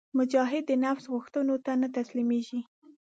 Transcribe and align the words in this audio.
مجاهد 0.17 0.63
د 0.67 0.71
نفس 0.85 1.05
غوښتنو 1.13 1.55
ته 1.65 1.71
نه 1.81 1.87
تسلیمیږي. 1.97 2.61